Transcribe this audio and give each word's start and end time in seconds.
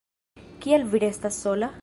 Kial 0.63 0.87
vi 0.95 1.03
restas 1.05 1.41
sola? 1.47 1.75